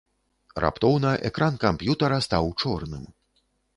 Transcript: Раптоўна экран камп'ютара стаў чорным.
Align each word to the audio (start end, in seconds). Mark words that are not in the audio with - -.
Раптоўна 0.63 1.11
экран 1.29 1.53
камп'ютара 1.65 2.19
стаў 2.27 2.51
чорным. 2.65 3.05